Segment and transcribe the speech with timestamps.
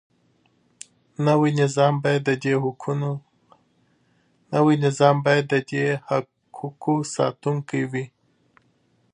[1.25, 1.93] نوی نظام
[5.23, 5.85] باید د دې
[6.47, 8.05] حقوقو ساتونکی وي.